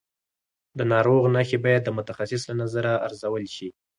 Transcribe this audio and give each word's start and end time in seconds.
د 0.77 0.79
ناروغ 0.93 1.23
نښې 1.35 1.57
باید 1.65 1.81
د 1.85 1.89
متخصص 1.97 2.41
له 2.49 2.55
نظره 2.61 2.91
ارزول 3.07 3.43
شي. 3.55 3.69